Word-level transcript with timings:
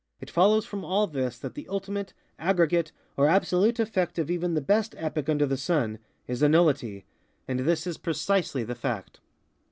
It 0.19 0.31
follows 0.31 0.65
from 0.65 0.83
all 0.83 1.05
this 1.05 1.37
that 1.37 1.53
the 1.53 1.67
ultimate, 1.69 2.15
aggregate, 2.39 2.91
or 3.17 3.27
absolute 3.27 3.79
effect 3.79 4.17
of 4.17 4.31
even 4.31 4.55
the 4.55 4.59
best 4.59 4.95
epic 4.97 5.29
under 5.29 5.45
the 5.45 5.57
sun, 5.57 5.99
is 6.25 6.41
a 6.41 6.47
nullity:ŌĆöand 6.49 7.65
this 7.65 7.85
is 7.85 7.99
precisely 7.99 8.63
the 8.63 8.73
fact. 8.73 9.19